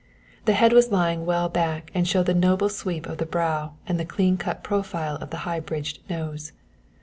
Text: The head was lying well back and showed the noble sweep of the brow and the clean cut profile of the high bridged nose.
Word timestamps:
The 0.45 0.53
head 0.53 0.73
was 0.73 0.91
lying 0.91 1.27
well 1.27 1.47
back 1.47 1.91
and 1.93 2.07
showed 2.07 2.25
the 2.25 2.33
noble 2.33 2.69
sweep 2.69 3.05
of 3.05 3.19
the 3.19 3.25
brow 3.27 3.73
and 3.85 3.99
the 3.99 4.03
clean 4.03 4.35
cut 4.35 4.63
profile 4.63 5.17
of 5.17 5.29
the 5.29 5.37
high 5.45 5.59
bridged 5.59 5.99
nose. 6.09 6.53